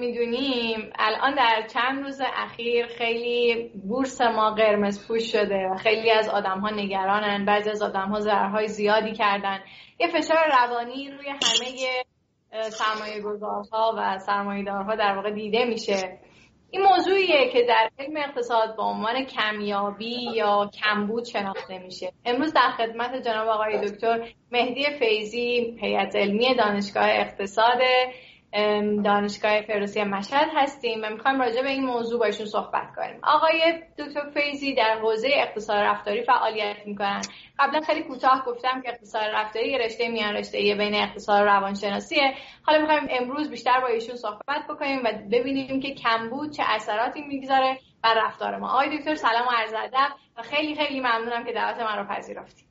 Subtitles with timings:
[0.00, 0.92] می‌دونیم.
[0.98, 6.60] الان در چند روز اخیر خیلی بورس ما قرمز پوش شده و خیلی از آدم
[6.60, 7.44] ها نگرانن.
[7.44, 9.60] بعضی از آدم ها ضررهای زیادی کردن.
[10.00, 12.02] یه فشار روانی روی همه
[12.70, 16.18] سرمایه گذارها و سرمایه دارها در واقع دیده میشه.
[16.70, 22.12] این موضوعیه که در علم اقتصاد به عنوان کمیابی یا کمبود شناخته میشه.
[22.24, 27.78] امروز در خدمت جناب آقای دکتر مهدی فیزی هیئت علمی دانشگاه اقتصاد
[29.04, 33.20] دانشگاه فردوسی مشهد هستیم و می‌خوایم راجع به این موضوع با ایشون صحبت کنیم.
[33.22, 37.20] آقای دکتر فیزی در حوزه اقتصاد رفتاری فعالیت می‌کنن.
[37.58, 42.34] قبلا خیلی کوتاه گفتم که اقتصاد رفتاری یه رشته میان رشته بین اقتصاد روانشناسیه.
[42.62, 47.78] حالا می‌خوایم امروز بیشتر با ایشون صحبت بکنیم و ببینیم که کمبود چه اثراتی می‌گذاره
[48.02, 48.68] بر رفتار ما.
[48.68, 52.66] آقای دکتر سلام و عرض ادب و خیلی خیلی ممنونم که دعوت من رو پذیرفتید.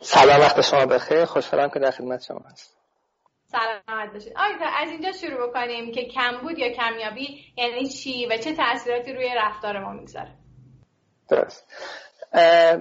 [0.00, 1.24] سلام وقت شما بخیر.
[1.24, 2.77] خوشحالم که در خدمت شما هستم.
[3.50, 8.54] سلامت باشید آیتا از اینجا شروع بکنیم که کمبود یا کمیابی یعنی چی و چه
[8.54, 10.30] تاثیراتی روی رفتار ما می‌گذاره.
[11.30, 11.72] درست.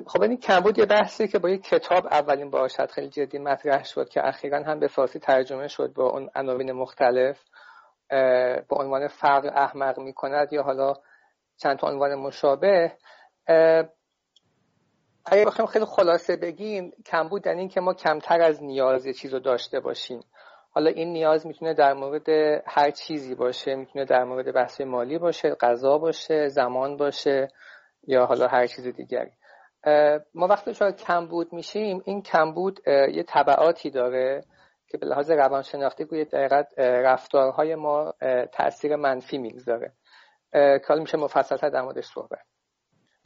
[0.08, 3.84] خب این کمبود یه بحثی که با یک کتاب اولین بار شاید خیلی جدی مطرح
[3.84, 7.40] شد که اخیرا هم به فارسی ترجمه شد با اون عناوین مختلف
[8.70, 10.94] با عنوان فقر احمق می‌کند یا حالا
[11.58, 12.92] چند تا عنوان مشابه.
[15.26, 19.34] اگه بخوایم خیلی خلاصه بگیم کمبود یعنی این که ما کمتر از نیاز یه چیز
[19.34, 20.20] رو داشته باشیم.
[20.70, 22.30] حالا این نیاز می‌تونه در مورد
[22.66, 27.48] هر چیزی باشه می‌تونه در مورد بحث مالی باشه غذا باشه زمان باشه
[28.04, 29.32] یا حالا هر چیز دیگری.
[30.34, 34.44] ما وقتی شاید کمبود میشیم این کمبود یه طبعاتی داره
[34.88, 38.14] که به لحاظ روانشناختی روی دقیقت رفتارهای ما
[38.52, 39.92] تاثیر منفی می‌گذاره.
[40.52, 42.40] که حالا میشه مفصلتر در موردش صحبت.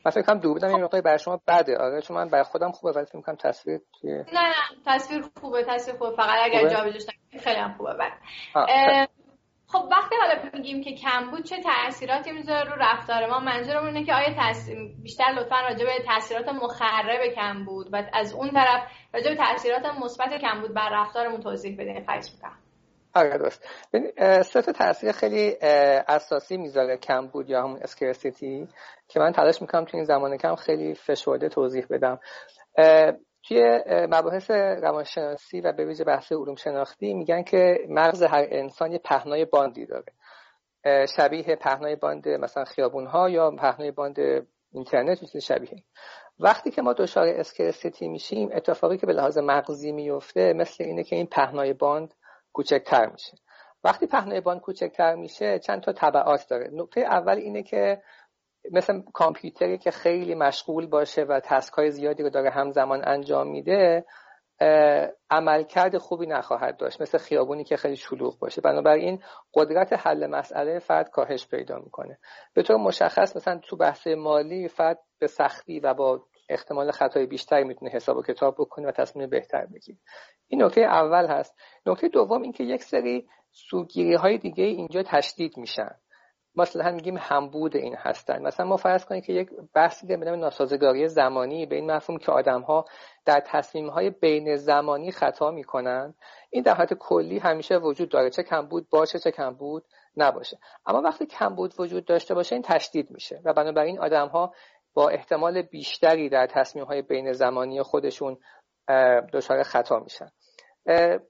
[0.05, 1.77] من فکر کنم دور بودم این برای شما بده.
[1.77, 4.53] آره چون من برای خودم خوبه ولی فکر می‌کنم تصویر توی نه نه
[4.85, 6.16] تصویر خوبه تصویر خوبه.
[6.16, 7.06] فقط اگر جابجاش
[7.44, 8.13] خیلی هم خوبه بعد
[9.67, 14.13] خب وقتی حالا میگیم که کمبود چه تاثیراتی می‌ذاره رو رفتار ما؟ منظورم اینه که
[14.13, 19.35] آیا تاثیر بیشتر لطفا راجع به تاثیرات مخرب کمبود و از اون طرف راجع به
[19.35, 22.57] تاثیرات مثبت کمبود بر رفتارمون توضیح بدین خواهش می‌کنم.
[23.16, 23.66] آره درست.
[24.44, 25.57] سه تا تاثیر خیلی
[26.07, 28.67] اساسی می‌ذاره کمبود یا همون اسکرسیتی
[29.07, 32.19] که من تلاش می‌کنم تو این زمان کم خیلی فشرده توضیح بدم.
[33.47, 38.97] توی مباحث روانشناسی و به ویژه بحث علوم شناختی میگن که مغز هر انسان یه
[38.97, 40.13] پهنای باندی داره.
[41.17, 44.17] شبیه پهنای باند مثلا خیابون ها یا پهنای باند
[44.73, 45.83] اینترنت چیز شبیه.
[46.39, 51.16] وقتی که ما دچار scarcity میشیم اتفاقی که به لحاظ مغزی میفته مثل اینه که
[51.16, 52.13] این پهنای باند
[52.53, 53.38] کوچکتر میشه.
[53.84, 56.69] وقتی پهنای باند کوچکتر میشه چند تا تبعات داره.
[56.73, 58.01] نکته اول اینه که
[58.72, 64.06] مثل کامپیوتری که خیلی مشغول باشه و تسک های زیادی رو داره همزمان انجام میده
[65.29, 67.01] عملکرد خوبی نخواهد داشت.
[67.01, 68.61] مثل خیابونی که خیلی شلوغ باشه.
[68.61, 69.23] بنابراین
[69.53, 72.19] قدرت حل مسئله فرد کاهش پیدا می‌کنه.
[72.53, 77.63] به طور مشخص مثلا تو بحث مالی فرد به سختی و با احتمال خطای بیشتری
[77.63, 79.97] می‌تونه حساب و کتاب بکنه و تصمیم بهتر بگیره.
[80.47, 81.56] این نکته اول هست.
[81.85, 85.95] نکته دوم اینکه یک سری سوگیری های دیگه اینجا تشدید میشن.
[86.56, 88.41] مثلا میگیم همبود این هستن.
[88.41, 91.66] مثلا ما فرض کنیم که یک بحثی به نام ناسازگاری زمانی.
[91.66, 92.85] به این مفهوم که آدم ها
[93.25, 96.13] در تصمیم های بین زمانی خطا می‌کنن.
[96.50, 98.29] این در حالت کلی همیشه وجود داره.
[98.29, 99.84] چه کمبود باشه چه کمبود
[100.17, 100.59] نباشه.
[100.85, 103.41] اما وقتی کمبود وجود داشته باشه این تشدید میشه.
[103.45, 104.53] و بنابراین آدم ها
[104.94, 108.38] با احتمال بیشتری در تصمیم های بین زمانی خودشون
[109.34, 110.29] دچار خطا میشن.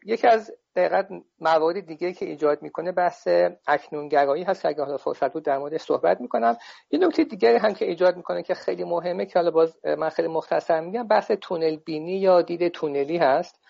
[0.05, 1.07] یکی از دقیقت
[1.39, 3.27] موارد دیگه که ایجاد می‌کنه بحث
[3.67, 6.57] اکنونگرایی هست که اگه حالا فرصت بود در موردش صحبت می‌کنم.
[6.91, 10.28] یه نکته دیگری هم که ایجاد می‌کنه که خیلی مهمه که حالا باز من خیلی
[10.28, 13.61] مختصر میگم بحث تونل بینی یا دید تونلی هست.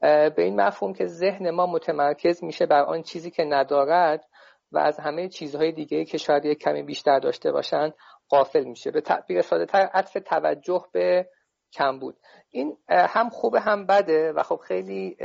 [0.00, 4.24] به این مفهوم که ذهن ما متمرکز میشه بر آن چیزی که ندارد
[4.72, 7.92] و از همه چیزهای دیگه که شاید یک کمی بیشتر داشته باشن
[8.28, 8.90] قافل میشه.
[8.90, 11.28] به تعبیر ساده تر عطف توجه به
[11.72, 12.16] کم بود
[12.50, 15.16] این هم خوبه هم بده و خب خیلی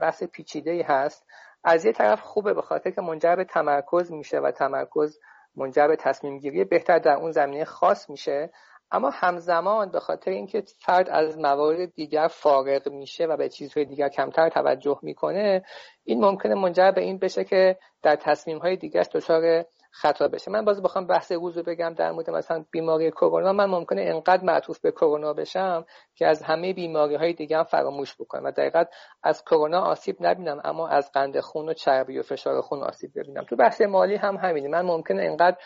[0.00, 1.26] بحث پیچیده ای هست.
[1.64, 5.18] از یه طرف خوبه به خاطر که منجر به تمرکز میشه و تمرکز
[5.56, 8.50] منجر به تصمیم گیری بهتر در اون زمینه خاص میشه.
[8.90, 14.08] اما همزمان به خاطر اینکه فرد از موارد دیگر فارغ میشه و به چیزهای دیگر
[14.08, 15.64] کمتر توجه می‌کنه
[16.04, 20.50] این ممکنه منجر به این بشه که در تصمیم های دیگر دچار خطا بشه.
[20.50, 23.52] من باز بخوام بحث روز رو بگم در مورد مثلا بیماری کرونا.
[23.52, 25.84] من ممکنه انقدر معطوف به کرونا بشم
[26.14, 28.84] که از همه بیماری های دیگه هم فراموش بکنم و دقیقا
[29.22, 33.44] از کرونا آسیب نبینم اما از قند خون و چربی و فشار خون آسیب ببینم.
[33.44, 34.68] تو بحث مالی هم همینه.
[34.68, 35.56] من ممکنه انقدر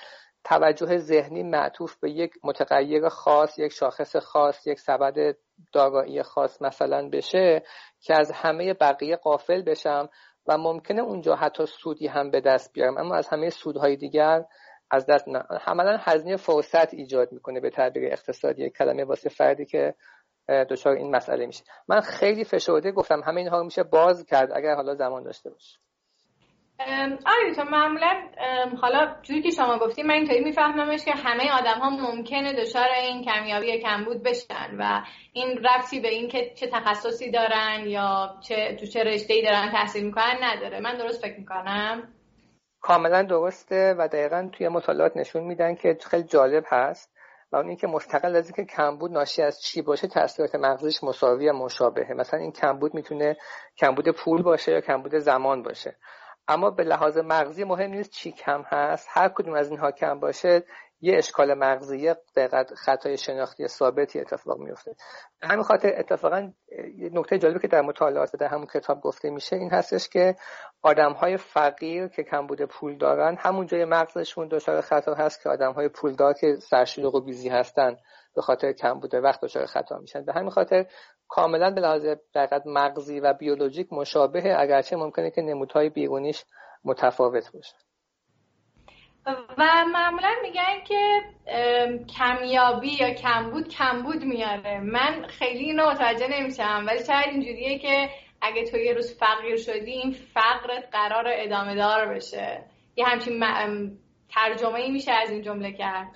[0.44, 5.37] توجه ذهنی معطوف به یک متغیر خاص یک شاخص خاص یک سبد
[5.72, 7.62] دارایی خاص مثلا بشه
[8.00, 10.08] که از همه بقیه قافل بشم
[10.48, 12.98] و ممکنه اونجا حتی سودی هم به دست بیارم.
[12.98, 14.44] اما از همه سودهای دیگر
[14.90, 15.43] از دست نه.
[15.60, 19.94] حملا هزینه فرصت ایجاد می‌کنه به تعبیر اقتصادی کلمه واسه فردی که
[20.70, 21.64] دچار این مسئله میشه.
[21.88, 25.78] من خیلی فشرده گفتم همه اینها میشه باز کرد اگر حالا زمان داشته باشه.
[27.26, 28.23] آره معمولا
[28.81, 33.25] حالا جوری که شما گفتی من اینطوری میفهممش که همه آدم ها ممکنه دچار این
[33.25, 35.02] کمیابی یا کمبود بشن و
[35.32, 39.70] این رفتی به این که چه تخصصی دارن یا چه تو چه رشته ای دارن
[39.73, 40.81] تحصیل می‌کنن نداره.
[40.81, 42.12] من درست فکر می‌کنم؟
[42.81, 47.17] کاملا درسته و دقیقا توی مطالعات نشون میدن که خیلی جالب هست
[47.52, 51.52] و اون اینکه مستقل از اینکه کمبود ناشی از چی باشه تاثیرات مغزش مساوی و
[51.52, 52.12] مشابهه.
[52.12, 53.37] مثلا این کمبود می‌تونه
[53.79, 55.96] کمبود پول باشه یا کمبود زمان باشه.
[56.48, 59.08] اما به لحاظ مغزی مهم نیست چی کم هست.
[59.10, 60.64] هر کدوم از اینها کم باشه
[61.00, 64.94] یه اشکال مغزی دقیقت خطای شناختی ثابتی اتفاق میفته.
[65.43, 66.52] همین خاطر اتفاقا
[66.96, 70.37] یه نکته جالبی که در مطالعات در همون کتاب گفته میشه این هستش که
[70.82, 75.72] آدم های فقیر که کمبود پول دارن همون جای مغزشون دچار خطا هست که آدم
[75.72, 77.96] های پولدار که سرشلوغ و بیزی هستن
[78.34, 80.25] به خاطر کمبود وقت دچار خطا میشن.
[80.25, 80.87] به همین خاطر
[81.28, 86.44] کاملا به لحاظ دقیقت مغزی و بیولوژیک مشابهه اگرچه ممکنه که نمودهای بیرونیش
[86.84, 87.75] متفاوت باشه.
[89.58, 91.20] و معمولا میگن که
[92.19, 94.81] کمیابی یا کمبود کمبود میاره.
[94.81, 99.90] من خیلی اینو متوجه نمیشم ولی شاید اینجوریه که اگه تو یه روز فقیر شدی
[99.90, 102.64] این فقرت قرار ادامه دار بشه.
[102.96, 103.44] یه همچین
[104.34, 106.06] ترجمه ای میشه از این جمله کرد.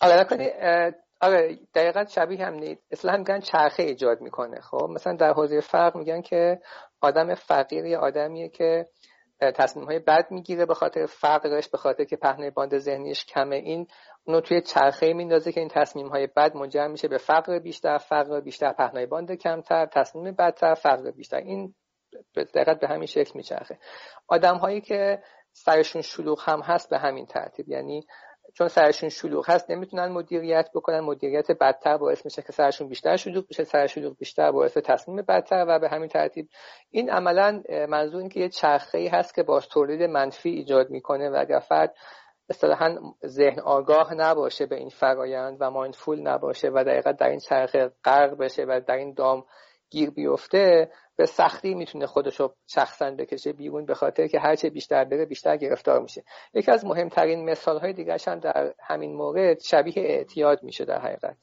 [0.00, 5.60] آره آره دقیقا شبیه هم نیست اصلا میگن چرخه ایجاد می‌کنه خب؟ مثلا در حوزه
[5.60, 6.60] فرق میگن که
[7.00, 8.88] آدم فقیر یه آدمیه که
[9.40, 13.56] تصمیم های بد می‌گیره به خاطر فقرش به خاطر که پهنه باند ذهنیش کمه.
[13.56, 13.86] این
[14.24, 18.40] اونو توی چرخه میندازه که این تصمیم های بد منجر میشه به فقر بیشتر فقر
[18.40, 21.36] بیشتر پهنه باند کمتر تصمیم بدتر فقر بیشتر.
[21.36, 21.74] این
[22.36, 23.78] دقیقت به همین شکل میچرخه.
[24.28, 25.22] آدم هایی که
[25.52, 28.06] سرشون شلوغ هم هست به همین ترتیب یعنی
[28.54, 31.00] چون سرشون شلوغ هست نمی‌تونن مدیریت بکنن.
[31.00, 35.64] مدیریت بدتر باعث میشه که سرشون بیشتر شلوغ بشه سر شلوغ بیشتر باعث تصمیم بدتر
[35.68, 36.48] و به همین ترتیب.
[36.90, 41.30] این عملا منظور این که یه چرخه ای هست که با تولید منفی ایجاد می‌کنه
[41.30, 41.94] و اگر فرد
[42.50, 42.96] اصطلاحا
[43.26, 48.38] ذهن آگاه نباشه به این فرایند و مایندفول نباشه و دقیقا در این چرخه غرق
[48.38, 49.44] بشه و در این دام
[49.92, 55.04] گیر بیفته به سختی می‌تونه خودش رو شخصا بکشه بیرون به خاطر که هرچه بیشتر
[55.04, 56.24] بره بیشتر گرفتار میشه.
[56.54, 61.36] یکی از مهمترین مثال های دیگرش هم در همین مورد شبیه اعتیاد میشه در حقیقت.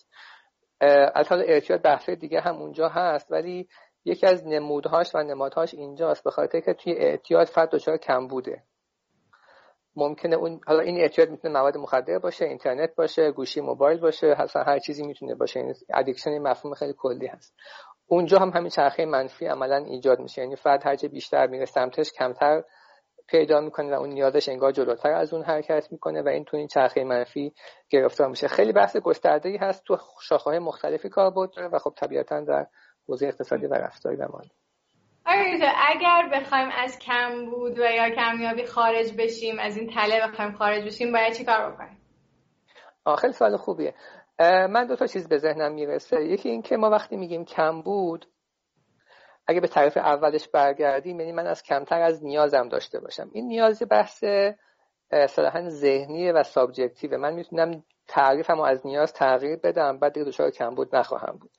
[1.30, 3.68] حال اعتیاد بحث دیگه هم اونجا هست ولی
[4.06, 8.64] یکی از نمودهاش و نمادهاش اینجاست به خاطر که توی اعتیاد فرد دچار کم بوده.
[9.96, 14.64] ممکنه اون حالا این اعتیاد می‌تونه مواد مخدر باشه اینترنت باشه گوشی موبایل باشه اصلا
[14.64, 15.60] هر چیزی می‌تونه باشه.
[15.60, 17.56] این addiction مفهوم خیلی کلی هست.
[18.12, 20.42] اونجا هم همین چرخه منفی عملا ایجاد میشه.
[20.42, 22.64] یعنی فرد هرچه بیشتر میره سمتش کمتر
[23.28, 26.68] پیدا می‌کنه و اون نیازش انگار جلوتر از اون حرکت می‌کنه و این تو این
[26.68, 27.54] چرخه منفی
[27.90, 28.48] گرفتار میشه.
[28.48, 32.68] خیلی بحث گسترده ای هست تو شاخه مختلفی کار بود و خب طبیعتا در
[33.08, 34.52] حوزه اقتصادی و رفتاری و مالی.
[35.90, 40.86] اگر بخوایم از کم بود و یا کمیابی خارج بشیم از این تله بخوایم خارج
[40.86, 41.98] بشیم باید چی کار بکنیم؟
[43.22, 43.94] خیلی سوال خوبیه.
[44.40, 46.24] من دو تا چیز به ذهنم می‌رسه.
[46.24, 48.26] یکی اینکه ما وقتی میگیم کمبود
[49.48, 53.30] اگه به طرف اولش برگردیم یعنی من از کمتر از نیازم داشته باشم.
[53.34, 54.24] این نیاز بحث
[55.30, 60.96] اصطلاحا ذهنی و subjective من می‌تونم تعریفم از نیاز تغییر بدم بعد دیگه دچار کمبود
[60.96, 61.52] نخواهم بود.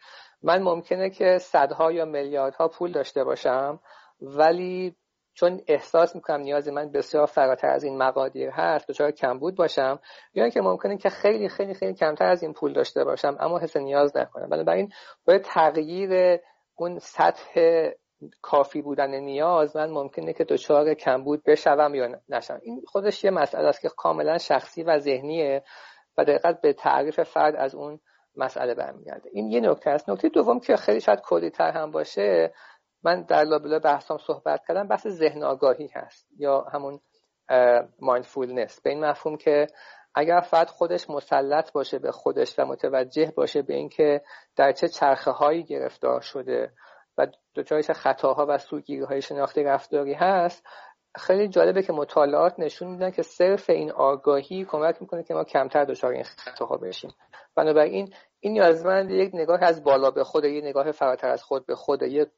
[0.42, 3.80] من ممکنه که صدها یا میلیاردها پول داشته باشم
[4.20, 4.96] ولی
[5.34, 10.00] چون احساس می‌کنم نیاز من بسیار فراتر از این مقادیر هست دچار کمبود باشم.
[10.34, 13.76] یا اینکه ممکنه که خیلی خیلی خیلی کمتر از این پول داشته باشم اما حس
[13.76, 14.48] نیاز نکنم.
[14.48, 14.92] بنابراین
[15.24, 16.40] باید تغییر
[16.76, 17.60] اون سطح
[18.42, 22.58] کافی بودن نیاز من ممکنه که دچار کمبود بشوم یا نشم.
[22.62, 25.62] این خودش یه مسئله است که کاملا شخصی و ذهنیه
[26.18, 28.00] و دقیقت به تعریف فرد از اون
[28.36, 29.30] مسئله برمیگرده.
[29.32, 30.08] این یه نکته است.
[30.08, 32.52] نکته دوم که خیلی شاید کلی تر هم باشه
[33.02, 37.00] من در لابلا بحثام صحبت کردم بحث ذهن آگاهی هست یا همون
[38.00, 39.66] مایندفولنس به این مفهوم که
[40.14, 44.22] اگر فرد خودش مسلط باشه به خودش و متوجه باشه به اینکه
[44.56, 46.72] در چه چرخه هایی گرفتار شده
[47.18, 50.66] و دچار خطاها و سوگیری های شناختی رفتاری هست
[51.16, 55.84] خیلی جالبه که مطالعات نشون میدن که صرف این آگاهی کمک می‌کنه که ما کمتر
[55.84, 57.10] دچار این خطاها بشیم.
[57.54, 61.74] بنابراین این نیازمند یک نگاه از بالا به خود یک نگاه فراتر از خود به
[61.74, 62.28] خود یک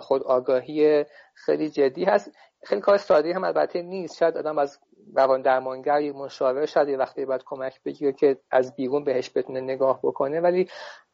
[0.00, 2.36] خود آگاهی خیلی جدی هست.
[2.64, 4.18] خیلی کار ساده هم البته نیست.
[4.18, 4.78] شاید آدم از
[5.16, 9.60] روان درمانگر یا مشاور شاید یه وقتی باید کمک بگیره که از بیرون بهش بتونه
[9.60, 10.40] نگاه بکنه.
[10.40, 10.68] ولی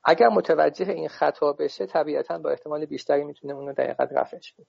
[0.04, 4.66] اگر متوجه این خطا بشه طبیعتا با احتمال بیشتری می‌تونه اونو دقیقت رفعش بده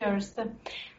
[0.00, 0.44] درسته.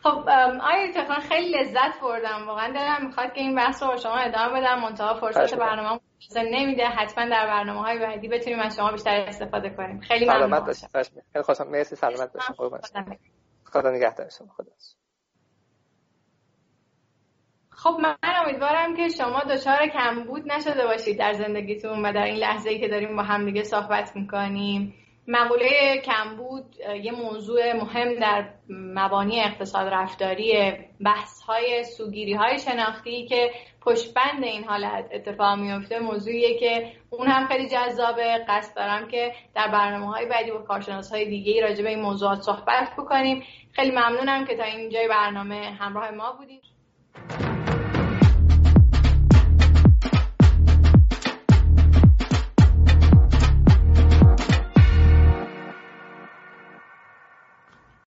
[0.04, 0.30] خب
[0.62, 2.48] آیا تفان خیلی لذت بردم.
[2.48, 4.80] واقعا دلم می‌خواد که این بحث رو با شما ادامه بدم.
[4.80, 6.00] منتها فرصت برنامه
[6.38, 6.86] نمیده.
[6.86, 10.00] حتما در برنامه های بعدی بتونیم از شما بیشتر استفاده کنیم.
[10.00, 10.74] خیلی ممنون.
[11.34, 11.96] خیلی خوشم مرسی.
[11.96, 12.56] سلامت باشید
[13.64, 14.30] خدا نگهدار.
[14.30, 14.48] شما.
[14.48, 14.72] خدا
[17.70, 22.70] خب من امیدوارم که شما دچار کمبود نشده باشید در زندگیتون و در این لحظه
[22.70, 24.94] ای که داریم با هم دیگه صحبت می‌کنیم.
[25.32, 30.74] مقوله کمبود یه موضوع مهم در مبانی اقتصاد رفتاری
[31.06, 37.48] بحث های سوگیری های شناختی که پشتبند این حالت اتفاق میفته موضوعیه که اون هم
[37.48, 38.46] خیلی جذابه.
[38.48, 42.42] قصد دارم که در برنامه های بعدی با کارشناس های دیگه راجع به این موضوعات
[42.42, 43.44] صحبت بکنیم.
[43.72, 46.62] خیلی ممنونم که تا اینجای برنامه همراه ما بودیم